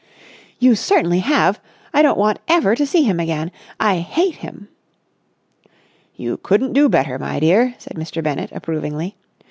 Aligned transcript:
"You 0.57 0.73
certainly 0.73 1.19
have! 1.19 1.61
I 1.93 2.01
don't 2.01 2.17
want 2.17 2.39
ever 2.47 2.73
to 2.75 2.87
see 2.87 3.03
him 3.03 3.19
again! 3.19 3.51
I 3.79 3.99
hate 3.99 4.37
him!" 4.37 4.67
"You 6.15 6.37
couldn't 6.37 6.73
do 6.73 6.89
better, 6.89 7.19
my 7.19 7.39
dear," 7.39 7.75
said 7.77 7.97
Mr. 7.97 8.23
Bennett, 8.23 8.51
approvingly. 8.51 9.15